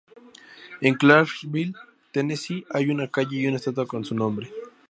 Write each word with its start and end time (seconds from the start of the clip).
En 0.81 0.95
Clarksville, 0.95 1.75
Tennessee 2.11 2.65
hay 2.71 2.89
una 2.89 3.09
calle 3.11 3.37
y 3.37 3.45
una 3.45 3.57
estatua 3.57 3.85
con 3.85 4.03
su 4.03 4.15
nombre. 4.15 4.51